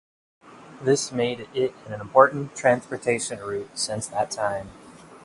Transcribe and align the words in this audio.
This 0.81 1.11
made 1.11 1.47
it 1.53 1.75
an 1.85 1.93
important 2.01 2.55
transportation 2.55 3.37
route 3.37 3.77
since 3.77 4.07
that 4.07 4.31
time. 4.31 4.69